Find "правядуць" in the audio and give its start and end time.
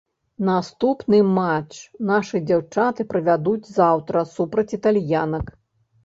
3.11-3.67